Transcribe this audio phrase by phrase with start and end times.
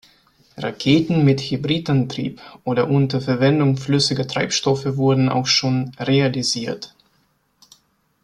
[0.57, 6.95] Raketen mit Hybridantrieb oder unter Verwendung flüssiger Treibstoffe wurden auch schon realisiert.